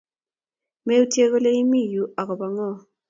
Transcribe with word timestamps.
Meutye 0.85 1.23
kole 1.31 1.49
imi 1.61 1.81
yu 1.93 2.03
agoba 2.21 2.45
ngo 2.53 2.67